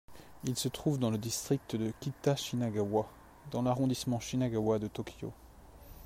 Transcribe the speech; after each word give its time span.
Il 0.45 0.57
se 0.57 0.67
trouve 0.67 0.97
dans 0.97 1.11
le 1.11 1.19
district 1.19 1.75
de 1.75 1.93
Kita-Shinagawa, 2.01 3.07
dans 3.51 3.61
l'arrondissement 3.61 4.19
Shinagawa 4.19 4.79
de 4.79 4.87
Tokyo. 4.87 5.31